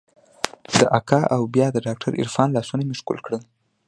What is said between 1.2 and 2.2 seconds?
او بيا د ډاکتر